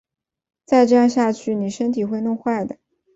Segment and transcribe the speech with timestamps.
[0.65, 2.79] 再这样下去妳身体会弄坏的